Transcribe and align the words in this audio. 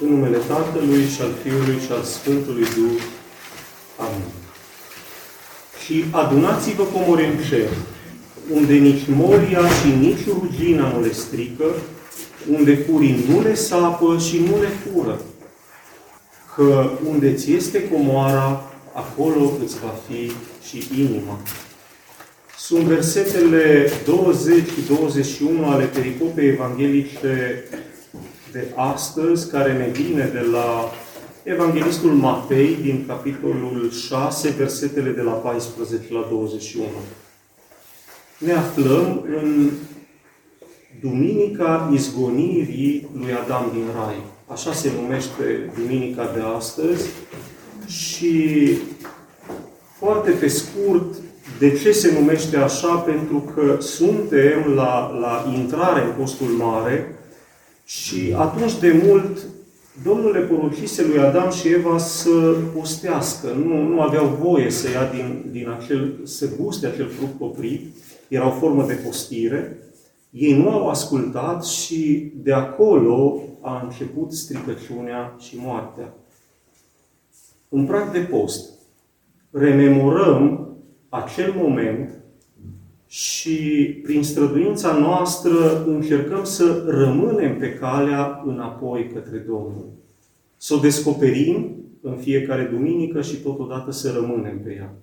În 0.00 0.08
numele 0.08 0.36
Tatălui 0.36 1.04
și 1.06 1.20
al 1.20 1.32
Fiului 1.42 1.80
și 1.84 1.92
al 1.92 2.02
Sfântului 2.02 2.62
Duh. 2.62 3.02
Amin. 3.96 4.24
Și 5.84 6.04
adunați-vă 6.10 6.82
comori 6.82 7.24
în 7.24 7.36
cer, 7.48 7.68
unde 8.52 8.74
nici 8.74 9.02
moria 9.08 9.68
și 9.68 9.88
nici 10.00 10.26
rugina 10.26 10.92
nu 10.92 11.00
le 11.00 11.12
strică, 11.12 11.64
unde 12.50 12.74
furii 12.74 13.24
nu 13.28 13.40
le 13.40 13.54
sapă 13.54 14.18
și 14.18 14.38
nu 14.38 14.60
le 14.60 14.68
fură. 14.68 15.20
Că 16.54 16.90
unde 17.10 17.34
ți 17.34 17.52
este 17.52 17.88
comoara, 17.88 18.64
acolo 18.92 19.52
îți 19.64 19.78
va 19.78 19.94
fi 20.08 20.32
și 20.68 20.88
inima. 21.00 21.38
Sunt 22.58 22.82
versetele 22.82 23.90
20 24.04 24.56
și 24.56 24.80
21 24.88 25.70
ale 25.70 25.84
pericopei 25.84 26.48
evanghelice 26.48 27.64
de 28.52 28.72
astăzi, 28.76 29.50
care 29.50 29.72
ne 29.72 29.86
vine 29.86 30.30
de 30.32 30.40
la 30.52 30.92
Evanghelistul 31.42 32.10
Matei, 32.10 32.78
din 32.82 33.04
capitolul 33.06 33.90
6, 34.08 34.48
versetele 34.48 35.10
de 35.10 35.20
la 35.20 35.30
14 35.30 36.12
la 36.12 36.26
21. 36.30 36.86
Ne 38.38 38.52
aflăm 38.52 39.24
în 39.36 39.70
Duminica 41.00 41.90
izgonirii 41.94 43.08
lui 43.18 43.32
Adam 43.32 43.70
din 43.72 43.84
Rai. 43.96 44.22
Așa 44.46 44.72
se 44.72 44.90
numește 45.02 45.70
Duminica 45.78 46.30
de 46.34 46.40
astăzi. 46.56 47.08
Și 47.86 48.74
foarte 49.98 50.30
pe 50.30 50.48
scurt, 50.48 51.14
de 51.58 51.78
ce 51.82 51.92
se 51.92 52.12
numește 52.18 52.56
așa? 52.56 52.94
Pentru 52.94 53.52
că 53.54 53.76
suntem 53.80 54.72
la, 54.74 55.16
la 55.20 55.52
intrare 55.54 56.02
în 56.04 56.12
postul 56.18 56.46
mare 56.46 57.18
și 57.88 58.34
atunci 58.36 58.78
de 58.78 59.02
mult 59.06 59.38
Domnul 60.02 60.32
le 60.32 60.40
poruncise 60.40 61.06
lui 61.06 61.18
Adam 61.18 61.50
și 61.50 61.68
Eva 61.68 61.98
să 61.98 62.56
postească. 62.74 63.52
Nu, 63.52 63.82
nu 63.82 64.00
aveau 64.00 64.26
voie 64.26 64.70
să 64.70 64.90
ia 64.90 65.10
din, 65.14 65.44
din 65.50 65.68
acel, 65.68 66.20
să 66.24 66.48
guste 66.60 66.86
acel 66.86 67.08
fruct 67.08 67.40
oprit. 67.40 67.96
Era 68.28 68.46
o 68.46 68.50
formă 68.50 68.86
de 68.86 68.94
postire. 68.94 69.78
Ei 70.30 70.56
nu 70.62 70.70
au 70.70 70.88
ascultat 70.88 71.64
și 71.64 72.32
de 72.34 72.52
acolo 72.52 73.42
a 73.60 73.80
început 73.84 74.32
stricăciunea 74.32 75.36
și 75.38 75.56
moartea. 75.56 76.14
În 77.68 77.86
prag 77.86 78.12
de 78.12 78.18
post, 78.18 78.70
rememorăm 79.50 80.68
acel 81.08 81.54
moment 81.56 82.10
și 83.08 83.58
prin 84.02 84.22
străduința 84.22 84.92
noastră 84.92 85.84
încercăm 85.86 86.44
să 86.44 86.84
rămânem 86.86 87.58
pe 87.58 87.72
calea 87.72 88.42
înapoi 88.46 89.10
către 89.14 89.38
Domnul. 89.38 89.86
Să 90.56 90.74
o 90.74 90.78
descoperim 90.78 91.76
în 92.02 92.16
fiecare 92.16 92.68
duminică 92.72 93.22
și 93.22 93.36
totodată 93.36 93.90
să 93.90 94.12
rămânem 94.12 94.60
pe 94.60 94.74
ea. 94.74 94.94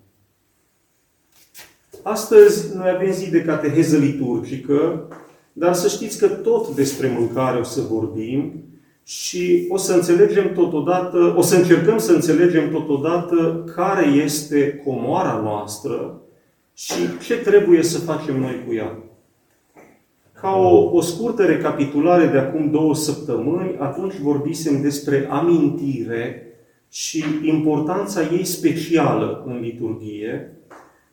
Astăzi 2.02 2.76
noi 2.76 2.90
avem 2.94 3.12
zi 3.12 3.30
de 3.30 3.42
cateheză 3.42 3.96
liturgică, 3.96 5.08
dar 5.52 5.74
să 5.74 5.88
știți 5.88 6.18
că 6.18 6.28
tot 6.28 6.74
despre 6.74 7.16
mâncare 7.18 7.58
o 7.58 7.62
să 7.62 7.80
vorbim 7.80 8.64
și 9.02 9.66
o 9.68 9.76
să 9.76 9.94
înțelegem 9.94 10.52
totodată, 10.52 11.34
o 11.36 11.42
să 11.42 11.56
încercăm 11.56 11.98
să 11.98 12.12
înțelegem 12.12 12.70
totodată 12.70 13.64
care 13.74 14.06
este 14.06 14.82
comoara 14.84 15.40
noastră 15.42 16.20
și 16.76 17.18
ce 17.26 17.36
trebuie 17.36 17.82
să 17.82 17.98
facem 17.98 18.40
noi 18.40 18.62
cu 18.66 18.74
ea. 18.74 18.98
Ca 20.32 20.56
o, 20.56 20.96
o 20.96 21.00
scurtă 21.00 21.44
recapitulare 21.44 22.26
de 22.26 22.38
acum 22.38 22.70
două 22.70 22.94
săptămâni, 22.94 23.76
atunci 23.78 24.16
vorbisem 24.16 24.80
despre 24.80 25.26
amintire 25.30 26.42
și 26.90 27.24
importanța 27.42 28.20
ei 28.32 28.44
specială 28.44 29.44
în 29.46 29.60
liturghie 29.60 30.56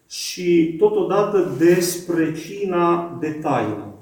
și 0.10 0.76
totodată 0.78 1.56
despre 1.58 2.34
cina 2.34 3.18
de 3.20 3.30
taină, 3.30 3.94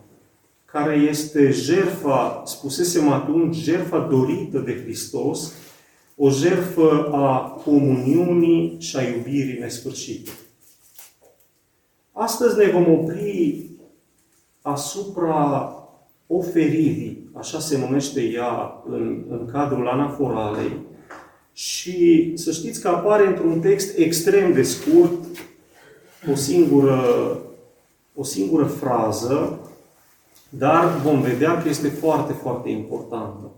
care 0.66 0.96
este 0.96 1.52
jerfa, 1.52 2.42
spusesem 2.46 3.10
atunci, 3.10 3.56
jerfa 3.56 4.08
dorită 4.12 4.60
de 4.60 4.82
Hristos, 4.84 5.54
o 6.16 6.30
jerfă 6.30 7.10
a 7.12 7.40
comuniunii 7.64 8.76
și 8.80 8.98
a 8.98 9.02
iubirii 9.02 9.60
nesfârșite. 9.60 10.32
Astăzi 12.22 12.58
ne 12.58 12.72
vom 12.72 12.94
opri 12.94 13.66
asupra 14.62 15.74
oferirii, 16.28 17.30
așa 17.34 17.60
se 17.60 17.78
numește 17.78 18.22
ea 18.22 18.84
în, 18.90 19.24
în 19.30 19.50
cadrul 19.52 19.88
anaforalei, 19.88 20.78
și 21.54 22.32
să 22.36 22.52
știți 22.52 22.82
că 22.82 22.88
apare 22.88 23.28
într-un 23.28 23.60
text 23.60 23.98
extrem 23.98 24.54
de 24.54 24.62
scurt, 24.62 25.24
o 26.32 26.36
singură, 26.36 27.04
o 28.16 28.24
singură 28.24 28.66
frază, 28.66 29.60
dar 30.50 30.98
vom 31.04 31.22
vedea 31.22 31.62
că 31.62 31.70
este 31.70 31.88
foarte, 31.88 32.34
foarte 32.34 32.70
importantă. 32.70 33.52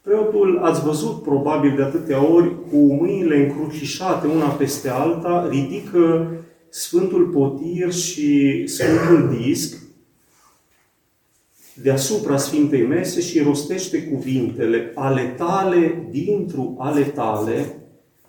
Preotul, 0.00 0.58
ați 0.62 0.84
văzut 0.84 1.22
probabil 1.22 1.76
de 1.76 1.82
atâtea 1.82 2.32
ori, 2.32 2.54
cu 2.70 2.76
mâinile 2.76 3.36
încrucișate 3.36 4.26
una 4.26 4.48
peste 4.48 4.88
alta, 4.88 5.48
ridică 5.50 6.26
Sfântul 6.74 7.26
Potir 7.26 7.92
și 7.92 8.62
Sfântul 8.66 9.36
Disc 9.36 9.78
deasupra 11.74 12.36
Sfintei 12.36 12.86
Mese 12.86 13.20
și 13.20 13.40
rostește 13.40 14.02
cuvintele 14.02 14.92
ale 14.94 15.34
tale, 15.36 16.08
dintru 16.10 16.76
ale 16.78 17.02
tale, 17.02 17.76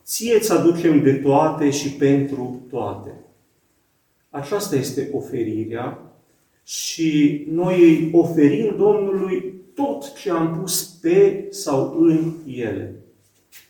ție 0.04 0.36
îți 0.36 0.52
aducem 0.52 1.04
de 1.04 1.14
toate 1.14 1.70
și 1.70 1.90
pentru 1.90 2.66
toate. 2.70 3.10
Aceasta 4.30 4.76
este 4.76 5.10
oferirea 5.14 6.14
și 6.64 7.44
noi 7.52 7.82
îi 7.82 8.10
oferim 8.14 8.76
Domnului 8.78 9.54
tot 9.74 10.14
ce 10.14 10.30
am 10.30 10.60
pus 10.60 10.84
pe 10.84 11.48
sau 11.50 11.98
în 12.00 12.34
ele. 12.46 12.96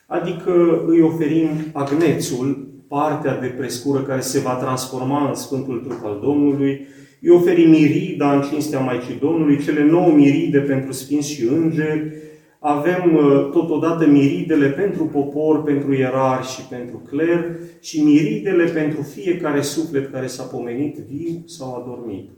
Adică 0.08 0.84
îi 0.88 1.02
oferim 1.02 1.50
agnețul, 1.74 2.63
partea 2.88 3.40
de 3.40 3.48
prescură 3.48 4.02
care 4.02 4.22
se 4.22 4.40
va 4.40 4.54
transforma 4.54 5.28
în 5.28 5.36
Sfântul 5.36 5.80
Trup 5.80 6.06
al 6.06 6.20
Domnului, 6.24 6.88
îi 7.22 7.30
oferi 7.30 7.66
mirida 7.66 8.36
în 8.36 8.42
cinstea 8.42 8.80
Maicii 8.80 9.20
Domnului, 9.20 9.64
cele 9.64 9.84
nouă 9.84 10.12
miride 10.12 10.60
pentru 10.60 10.92
sfinți 10.92 11.32
și 11.32 11.48
îngeri, 11.48 12.14
avem 12.60 13.16
uh, 13.16 13.50
totodată 13.52 14.08
miridele 14.08 14.70
pentru 14.70 15.06
popor, 15.06 15.64
pentru 15.64 15.94
ierari 15.94 16.48
și 16.48 16.62
pentru 16.62 16.98
cler 16.98 17.60
și 17.82 18.04
miridele 18.04 18.64
pentru 18.64 19.02
fiecare 19.02 19.62
suflet 19.62 20.12
care 20.12 20.28
s-a 20.28 20.44
pomenit 20.44 20.96
viu 20.96 21.44
sau 21.46 21.76
adormit. 21.76 22.30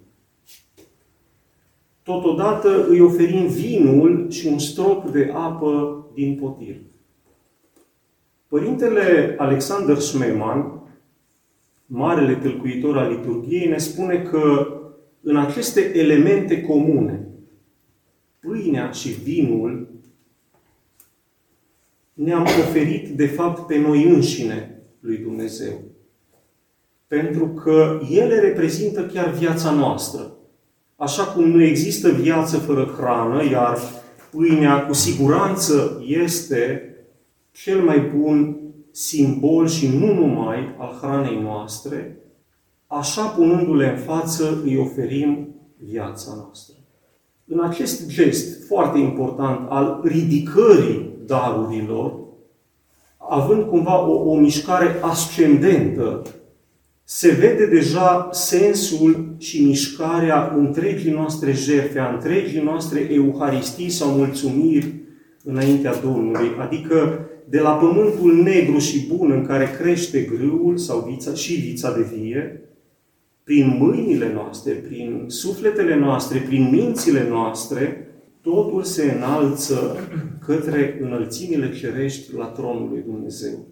Totodată 2.03 2.85
îi 2.89 2.99
oferim 2.99 3.47
vinul 3.47 4.25
și 4.29 4.47
un 4.47 4.59
strop 4.59 5.09
de 5.09 5.29
apă 5.33 6.05
din 6.13 6.37
potir. 6.41 6.75
Părintele 8.47 9.35
Alexander 9.37 9.97
Smeman, 9.97 10.81
marele 11.85 12.35
tâlcuitor 12.35 12.97
al 12.97 13.11
liturgiei, 13.11 13.67
ne 13.67 13.77
spune 13.77 14.21
că 14.21 14.67
în 15.21 15.37
aceste 15.37 15.97
elemente 15.97 16.61
comune, 16.61 17.27
pâinea 18.39 18.91
și 18.91 19.09
vinul, 19.09 19.87
ne-am 22.13 22.43
oferit 22.43 23.09
de 23.09 23.27
fapt 23.27 23.67
pe 23.67 23.77
noi 23.77 24.03
înșine 24.03 24.81
lui 24.99 25.17
Dumnezeu. 25.17 25.81
Pentru 27.07 27.47
că 27.47 27.99
ele 28.09 28.39
reprezintă 28.39 29.05
chiar 29.05 29.29
viața 29.29 29.71
noastră. 29.71 30.31
Așa 30.95 31.23
cum 31.23 31.49
nu 31.49 31.63
există 31.63 32.09
viață 32.11 32.57
fără 32.57 32.93
hrană, 32.97 33.49
iar 33.49 33.77
pâinea 34.31 34.85
cu 34.85 34.93
siguranță 34.93 36.03
este 36.07 36.89
cel 37.55 37.81
mai 37.81 37.99
bun 38.15 38.57
simbol 38.91 39.67
și 39.67 39.87
nu 39.87 40.13
numai 40.13 40.75
al 40.77 40.97
hranei 41.01 41.41
noastre, 41.41 42.17
așa 42.87 43.25
punându-le 43.25 43.89
în 43.89 43.97
față 43.97 44.61
îi 44.63 44.77
oferim 44.77 45.55
viața 45.77 46.31
noastră. 46.35 46.75
În 47.47 47.59
acest 47.63 48.07
gest 48.07 48.67
foarte 48.67 48.97
important 48.97 49.69
al 49.69 50.01
ridicării 50.03 51.09
darurilor, 51.25 52.19
având 53.17 53.63
cumva 53.63 54.07
o, 54.07 54.29
o 54.29 54.35
mișcare 54.37 54.99
ascendentă, 55.01 56.21
se 57.03 57.31
vede 57.31 57.65
deja 57.65 58.29
sensul 58.31 59.35
și 59.37 59.65
mișcarea 59.65 60.53
întregii 60.57 61.11
noastre 61.11 61.51
jertfe, 61.51 61.99
a 61.99 62.13
întregii 62.13 62.61
noastre 62.61 62.99
euharistii 63.11 63.89
sau 63.89 64.09
mulțumiri 64.09 64.93
înaintea 65.43 65.95
Domnului. 65.95 66.49
Adică 66.59 67.19
de 67.49 67.59
la 67.59 67.71
pământul 67.71 68.41
negru 68.43 68.77
și 68.77 69.07
bun 69.15 69.31
în 69.31 69.45
care 69.45 69.77
crește 69.79 70.19
grâul 70.19 70.77
sau 70.77 71.07
vița, 71.09 71.33
și 71.33 71.53
vița 71.53 71.95
de 71.95 72.05
vie, 72.17 72.59
prin 73.43 73.77
mâinile 73.79 74.31
noastre, 74.33 74.71
prin 74.71 75.23
sufletele 75.27 75.95
noastre, 75.95 76.39
prin 76.39 76.69
mințile 76.71 77.27
noastre, 77.29 78.07
totul 78.41 78.83
se 78.83 79.13
înalță 79.17 79.97
către 80.45 80.99
înălțimile 81.01 81.71
cerești 81.71 82.35
la 82.35 82.45
tronul 82.45 82.89
lui 82.89 83.03
Dumnezeu. 83.05 83.67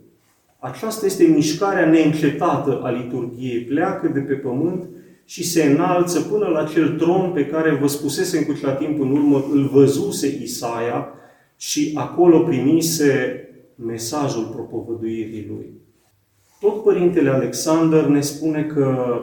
Aceasta 0.59 1.05
este 1.05 1.23
mișcarea 1.23 1.89
neîncetată 1.89 2.79
a 2.83 2.89
liturgiei. 2.89 3.63
Pleacă 3.63 4.07
de 4.07 4.19
pe 4.19 4.33
pământ 4.33 4.83
și 5.25 5.43
se 5.43 5.63
înalță 5.63 6.21
până 6.21 6.47
la 6.47 6.63
cel 6.63 6.97
tron 6.97 7.31
pe 7.31 7.45
care 7.45 7.77
vă 7.81 7.87
spusesem 7.87 8.43
cu 8.43 8.53
cea 8.53 8.71
timp 8.71 9.01
în 9.01 9.11
urmă, 9.11 9.45
îl 9.51 9.67
văzuse 9.67 10.39
Isaia 10.41 11.07
și 11.57 11.91
acolo 11.95 12.39
primise 12.39 13.42
mesajul 13.75 14.45
propovăduirii 14.45 15.47
lui. 15.47 15.73
Tot 16.59 16.83
Părintele 16.83 17.29
Alexander 17.29 18.05
ne 18.05 18.21
spune 18.21 18.63
că 18.63 19.17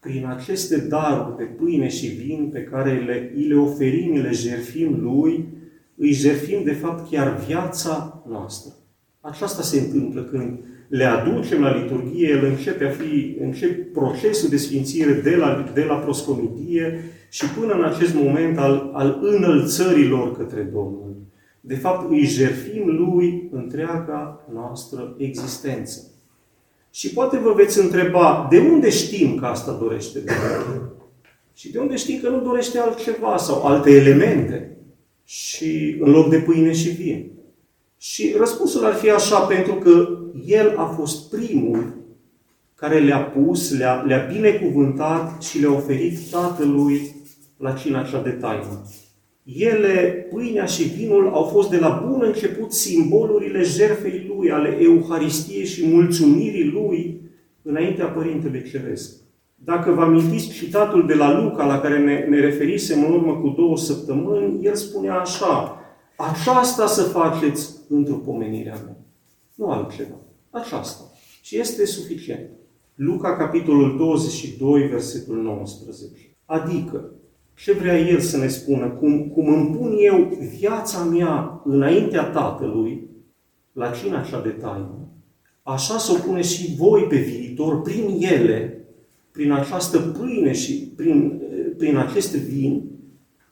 prin 0.00 0.26
aceste 0.26 0.76
daruri 0.76 1.36
de 1.36 1.44
pâine 1.44 1.88
și 1.88 2.06
vin 2.06 2.48
pe 2.52 2.62
care 2.62 2.98
le, 2.98 3.32
îi 3.34 3.44
le 3.44 3.54
oferim, 3.54 4.14
le 4.14 4.30
jerfim 4.32 4.98
lui, 5.00 5.48
îi 5.96 6.12
jerfim 6.12 6.64
de 6.64 6.72
fapt 6.72 7.10
chiar 7.10 7.36
viața 7.46 8.24
noastră. 8.28 8.74
Aceasta 9.20 9.62
se 9.62 9.80
întâmplă 9.80 10.22
când 10.22 10.58
le 10.88 11.04
aducem 11.04 11.60
la 11.60 11.76
liturghie, 11.76 12.28
el 12.28 12.44
începe 12.44 12.84
a 12.84 12.90
fi, 12.90 13.36
începe 13.40 13.72
procesul 13.72 14.48
de 14.48 14.56
sfințire 14.56 15.12
de 15.12 15.36
la, 15.36 15.70
de 15.74 15.84
la 15.84 15.94
proscomitie 15.94 17.04
și 17.28 17.44
până 17.58 17.72
în 17.72 17.84
acest 17.84 18.14
moment 18.14 18.58
al, 18.58 18.90
al 18.92 19.18
înălțărilor 19.22 20.36
către 20.36 20.62
Domnul. 20.62 21.09
De 21.70 21.76
fapt, 21.76 22.10
îi 22.10 22.24
jerfim 22.24 22.86
lui 22.86 23.48
întreaga 23.52 24.46
noastră 24.52 25.14
existență. 25.16 26.10
Și 26.90 27.12
poate 27.12 27.38
vă 27.38 27.52
veți 27.52 27.80
întreba, 27.80 28.46
de 28.50 28.58
unde 28.58 28.90
știm 28.90 29.36
că 29.36 29.46
asta 29.46 29.72
dorește 29.72 30.18
Dumnezeu? 30.18 30.92
Și 31.54 31.72
de 31.72 31.78
unde 31.78 31.96
știm 31.96 32.20
că 32.20 32.28
nu 32.28 32.40
dorește 32.40 32.78
altceva 32.78 33.36
sau 33.36 33.62
alte 33.62 33.90
elemente? 33.90 34.76
Și 35.24 35.96
în 36.00 36.10
loc 36.10 36.28
de 36.28 36.38
pâine 36.38 36.72
și 36.72 36.88
vin. 36.88 37.30
Și 37.98 38.34
răspunsul 38.38 38.84
ar 38.84 38.94
fi 38.94 39.10
așa, 39.10 39.38
pentru 39.40 39.74
că 39.74 40.18
El 40.46 40.78
a 40.78 40.84
fost 40.84 41.30
primul 41.30 41.94
care 42.74 42.98
le-a 42.98 43.22
pus, 43.22 43.78
le-a, 43.78 43.94
le-a 43.94 44.28
binecuvântat 44.32 45.42
și 45.42 45.58
le-a 45.58 45.72
oferit 45.72 46.30
Tatălui 46.30 47.14
la 47.56 47.72
cina 47.72 48.02
cea 48.02 48.22
de 48.22 48.30
taină. 48.30 48.86
Ele, 49.56 50.26
pâinea 50.30 50.64
și 50.64 50.82
vinul, 50.82 51.28
au 51.28 51.42
fost 51.42 51.70
de 51.70 51.78
la 51.78 52.04
bun 52.06 52.22
început 52.24 52.72
simbolurile 52.72 53.62
jertfei 53.62 54.32
Lui, 54.36 54.50
ale 54.50 54.76
Euharistiei 54.80 55.64
și 55.64 55.86
mulțumirii 55.86 56.70
Lui 56.70 57.20
înaintea 57.62 58.06
Părintelui 58.06 58.68
Ceresc. 58.70 59.20
Dacă 59.54 59.90
vă 59.90 60.00
amintiți 60.00 60.48
citatul 60.48 61.06
de 61.06 61.14
la 61.14 61.42
Luca, 61.42 61.66
la 61.66 61.80
care 61.80 61.98
ne, 61.98 62.26
ne 62.28 62.40
referisem 62.40 63.04
în 63.04 63.12
urmă 63.12 63.36
cu 63.36 63.48
două 63.48 63.76
săptămâni, 63.76 64.64
el 64.64 64.74
spunea 64.74 65.14
așa, 65.14 65.80
aceasta 66.16 66.86
să 66.86 67.02
faceți 67.02 67.76
într-o 67.88 68.14
pomenirea 68.14 68.80
mea. 68.84 68.96
Nu 69.54 69.70
altceva. 69.70 70.16
Aceasta. 70.50 71.02
Și 71.42 71.58
este 71.58 71.86
suficient. 71.86 72.50
Luca, 72.94 73.36
capitolul 73.36 73.96
22, 73.96 74.82
versetul 74.82 75.42
19. 75.42 76.36
Adică, 76.44 77.12
ce 77.62 77.72
vrea 77.72 77.98
El 77.98 78.20
să 78.20 78.36
ne 78.36 78.48
spună? 78.48 78.86
Cum, 78.86 79.28
cum 79.28 79.54
îmi 79.54 79.76
pun 79.76 79.96
eu 79.98 80.32
viața 80.58 81.02
mea 81.02 81.60
înaintea 81.64 82.24
Tatălui, 82.24 83.08
la 83.72 83.90
cina 83.90 84.22
cea 84.22 84.40
de 84.40 84.48
taină, 84.48 85.08
așa 85.62 85.98
să 85.98 86.12
o 86.12 86.26
pune 86.26 86.42
și 86.42 86.74
voi 86.76 87.02
pe 87.02 87.16
viitor, 87.16 87.82
prin 87.82 88.16
ele, 88.18 88.84
prin 89.30 89.52
această 89.52 89.98
pâine 89.98 90.52
și 90.52 90.92
prin, 90.96 91.40
prin 91.78 91.96
acest 91.96 92.36
vin, 92.36 92.82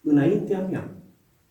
înaintea 0.02 0.66
mea. 0.70 0.96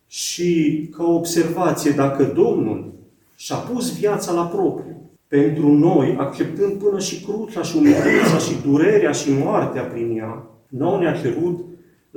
Și 0.06 0.88
ca 0.96 1.04
observație, 1.04 1.90
dacă 1.90 2.24
Domnul 2.24 2.92
și-a 3.36 3.56
pus 3.56 3.98
viața 3.98 4.32
la 4.32 4.46
propriu 4.46 5.10
pentru 5.28 5.72
noi, 5.72 6.16
acceptând 6.18 6.72
până 6.72 6.98
și 6.98 7.24
crucea 7.24 7.62
și 7.62 7.76
umilința 7.76 8.38
și 8.38 8.62
durerea 8.64 9.12
și 9.12 9.30
moartea 9.32 9.82
prin 9.82 10.16
ea, 10.16 10.46
nu 10.68 10.98
ne-a 10.98 11.20
cerut 11.20 11.64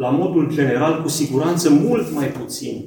la 0.01 0.09
modul 0.09 0.51
general, 0.53 1.01
cu 1.01 1.07
siguranță, 1.07 1.69
mult 1.69 2.13
mai 2.13 2.27
puțin. 2.27 2.85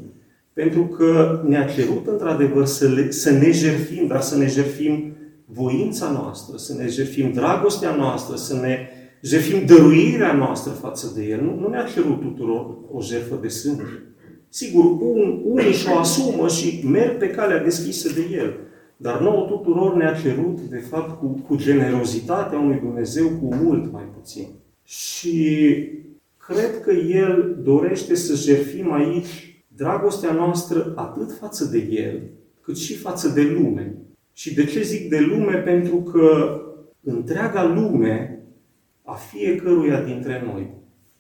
Pentru 0.53 0.83
că 0.87 1.41
ne-a 1.47 1.65
cerut, 1.65 2.07
într-adevăr, 2.07 2.67
să, 2.67 2.89
le, 2.89 3.11
să 3.11 3.31
ne 3.31 3.51
jerfim, 3.51 4.07
dar 4.07 4.21
să 4.21 4.37
ne 4.37 4.47
jerfim 4.47 5.17
voința 5.45 6.11
noastră, 6.11 6.57
să 6.57 6.75
ne 6.75 6.89
jerfim 6.89 7.33
dragostea 7.33 7.95
noastră, 7.95 8.37
să 8.37 8.55
ne 8.55 8.79
jerfim 9.23 9.67
dăruirea 9.67 10.33
noastră 10.33 10.73
față 10.73 11.13
de 11.15 11.23
El. 11.25 11.41
Nu, 11.43 11.59
nu 11.61 11.69
ne-a 11.69 11.85
cerut 11.95 12.21
tuturor 12.21 12.79
o 12.93 13.01
jertfă 13.01 13.39
de 13.43 13.49
sânge. 13.49 13.83
Sigur, 14.49 14.85
un, 14.85 15.41
unii 15.45 15.73
și-o 15.73 15.99
asumă 15.99 16.49
și 16.49 16.87
merg 16.87 17.19
pe 17.19 17.29
calea 17.29 17.63
deschisă 17.63 18.13
de 18.13 18.37
El. 18.37 18.55
Dar 18.97 19.21
nouă 19.21 19.47
tuturor 19.47 19.95
ne-a 19.97 20.15
cerut, 20.23 20.61
de 20.61 20.85
fapt, 20.91 21.19
cu, 21.19 21.27
cu 21.47 21.57
generozitatea 21.57 22.59
unui 22.59 22.79
Dumnezeu, 22.83 23.27
cu 23.27 23.55
mult 23.55 23.93
mai 23.93 24.05
puțin. 24.17 24.47
Și 24.85 25.63
cred 26.47 26.81
că 26.81 26.93
El 26.93 27.59
dorește 27.63 28.15
să 28.15 28.35
jerfim 28.35 28.93
aici 28.93 29.65
dragostea 29.69 30.33
noastră 30.33 30.93
atât 30.97 31.33
față 31.33 31.65
de 31.65 31.79
El, 31.79 32.23
cât 32.61 32.77
și 32.77 32.95
față 32.95 33.29
de 33.29 33.43
lume. 33.43 33.97
Și 34.33 34.55
de 34.55 34.65
ce 34.65 34.83
zic 34.83 35.09
de 35.09 35.21
lume? 35.21 35.57
Pentru 35.57 35.97
că 35.97 36.59
întreaga 37.03 37.65
lume 37.65 38.43
a 39.03 39.15
fiecăruia 39.15 40.03
dintre 40.03 40.43
noi, 40.47 40.71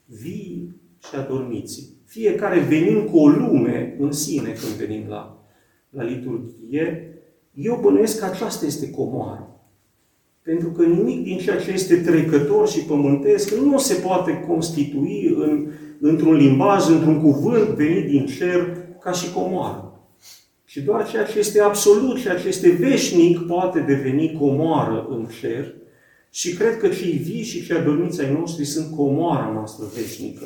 vii 0.04 0.80
și 1.08 1.14
adormiții, 1.14 1.94
fiecare 2.04 2.60
venim 2.60 3.04
cu 3.04 3.18
o 3.18 3.28
lume 3.28 3.96
în 3.98 4.12
sine 4.12 4.52
când 4.52 4.72
venim 4.86 5.08
la, 5.08 5.46
la 5.90 6.02
liturghie, 6.02 7.08
eu 7.52 7.78
bănuiesc 7.82 8.18
că 8.18 8.24
aceasta 8.24 8.66
este 8.66 8.90
comoară. 8.90 9.53
Pentru 10.44 10.68
că 10.68 10.84
nimic 10.84 11.24
din 11.24 11.38
ceea 11.38 11.60
ce 11.60 11.70
este 11.72 11.96
trecător 11.96 12.68
și 12.68 12.80
pământesc 12.80 13.54
nu 13.54 13.78
se 13.78 13.94
poate 13.94 14.44
constitui 14.48 15.34
în, 15.38 15.70
într-un 16.00 16.34
limbaj, 16.34 16.88
într-un 16.88 17.20
cuvânt 17.20 17.68
venit 17.68 18.06
din 18.06 18.26
cer 18.26 18.76
ca 19.00 19.12
și 19.12 19.32
comoară. 19.32 19.94
Și 20.64 20.80
doar 20.80 21.08
ceea 21.10 21.24
ce 21.24 21.38
este 21.38 21.60
absolut, 21.60 22.20
ceea 22.20 22.38
ce 22.38 22.48
este 22.48 22.70
veșnic, 22.70 23.38
poate 23.38 23.80
deveni 23.80 24.36
comoară 24.38 25.06
în 25.10 25.26
cer. 25.40 25.74
Și 26.30 26.54
cred 26.54 26.78
că 26.78 26.88
cei 26.88 27.12
vii 27.12 27.42
și 27.42 27.66
cei 27.66 27.76
adormiți 27.76 28.20
ai 28.20 28.32
noștri 28.32 28.64
sunt 28.64 28.96
comoara 28.96 29.50
noastră 29.54 29.84
veșnică. 29.94 30.44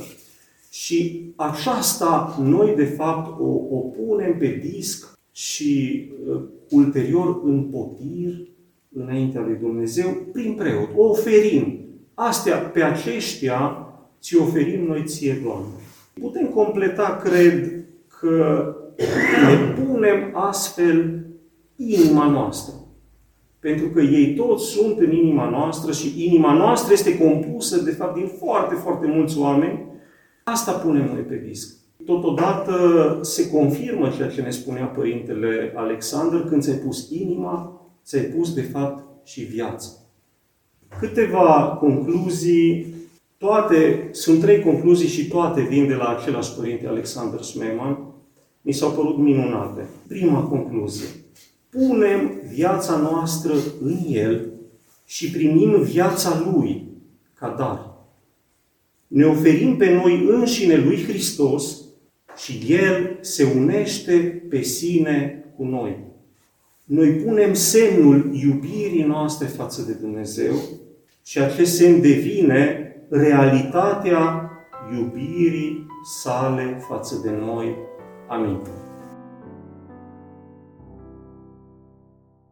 Și 0.71 1.31
aceasta 1.37 2.39
noi, 2.43 2.75
de 2.77 2.85
fapt, 2.85 3.41
o, 3.41 3.77
o 3.77 3.79
punem 3.79 4.39
pe 4.39 4.61
disc 4.71 5.19
și 5.33 6.05
uh, 6.29 6.41
ulterior 6.69 7.41
în 7.45 7.63
potir 7.63 8.49
înaintea 8.93 9.41
lui 9.41 9.57
Dumnezeu 9.61 10.09
prin 10.33 10.55
preot. 10.55 10.89
O 10.97 11.09
oferim. 11.09 11.79
Astea, 12.15 12.57
pe 12.57 12.83
aceștia, 12.83 13.87
ți 14.21 14.37
oferim 14.37 14.87
noi 14.87 15.03
ție, 15.05 15.41
Doamne. 15.45 15.67
Putem 16.21 16.47
completa, 16.47 17.21
cred, 17.25 17.85
că 18.21 18.67
ne 19.47 19.83
punem 19.85 20.31
astfel 20.33 21.27
inima 21.77 22.27
noastră. 22.27 22.75
Pentru 23.59 23.89
că 23.89 24.01
ei 24.01 24.35
toți 24.35 24.65
sunt 24.65 24.99
în 24.99 25.13
inima 25.13 25.51
noastră 25.51 25.93
și 25.93 26.25
inima 26.25 26.53
noastră 26.53 26.93
este 26.93 27.19
compusă, 27.19 27.83
de 27.83 27.91
fapt, 27.91 28.15
din 28.15 28.27
foarte, 28.39 28.75
foarte 28.75 29.07
mulți 29.07 29.39
oameni. 29.39 29.87
Asta 30.45 30.73
punem 30.73 31.05
noi 31.05 31.23
pe 31.23 31.43
disc. 31.47 31.77
Totodată 32.05 32.75
se 33.23 33.51
confirmă 33.51 34.09
ceea 34.17 34.29
ce 34.29 34.43
ne 34.43 34.51
spunea 34.51 34.85
Părintele 34.85 35.73
Alexander 35.77 36.41
când 36.41 36.63
ți-ai 36.63 36.77
pus 36.77 37.11
inima 37.11 37.81
ți-ai 38.09 38.23
pus, 38.23 38.55
de 38.55 38.63
fapt, 38.63 39.27
și 39.27 39.41
viața. 39.41 39.89
Câteva 41.01 41.77
concluzii, 41.81 42.95
toate, 43.39 44.09
sunt 44.13 44.41
trei 44.41 44.61
concluzii 44.61 45.09
și 45.09 45.29
toate 45.29 45.61
vin 45.61 45.87
de 45.87 45.95
la 45.95 46.09
același 46.09 46.55
părinte 46.55 46.87
Alexander 46.87 47.43
Smeman, 47.43 47.99
mi 48.61 48.73
s-au 48.73 48.91
părut 48.91 49.19
minunate. 49.19 49.89
Prima 50.07 50.43
concluzie. 50.43 51.07
Punem 51.71 52.41
viața 52.53 52.97
noastră 52.97 53.53
în 53.83 53.99
El 54.09 54.49
și 55.05 55.31
primim 55.31 55.83
viața 55.83 56.51
Lui 56.53 56.87
ca 57.35 57.55
dar. 57.59 57.97
Ne 59.07 59.25
oferim 59.25 59.77
pe 59.77 59.95
noi 59.95 60.27
înșine 60.29 60.77
Lui 60.77 61.05
Hristos 61.05 61.81
și 62.37 62.63
El 62.69 63.19
se 63.21 63.53
unește 63.57 64.45
pe 64.49 64.63
sine 64.63 65.45
cu 65.57 65.65
noi 65.65 66.07
noi 66.89 67.11
punem 67.11 67.55
semnul 67.55 68.31
iubirii 68.33 69.05
noastre 69.05 69.47
față 69.47 69.83
de 69.83 69.93
Dumnezeu 69.93 70.55
și 71.25 71.39
acest 71.39 71.77
semn 71.77 72.01
devine 72.01 72.93
realitatea 73.09 74.51
iubirii 74.93 75.87
sale 76.21 76.79
față 76.89 77.21
de 77.25 77.31
noi. 77.31 77.77
Amin. 78.29 78.61